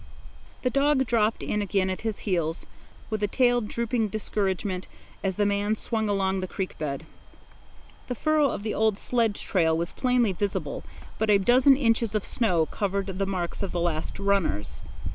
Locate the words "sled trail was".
8.97-9.91